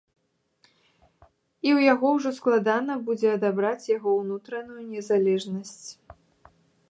[1.67, 5.89] І ў яго ўжо складана будзе адабраць яго ўнутраную незалежнасць.